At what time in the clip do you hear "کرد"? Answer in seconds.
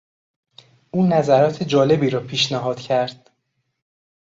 2.79-3.31